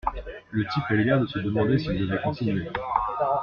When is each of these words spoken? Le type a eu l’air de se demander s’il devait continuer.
Le 0.49 0.65
type 0.65 0.83
a 0.89 0.95
eu 0.95 1.03
l’air 1.03 1.21
de 1.21 1.27
se 1.27 1.37
demander 1.37 1.77
s’il 1.77 1.95
devait 1.99 2.19
continuer. 2.23 2.67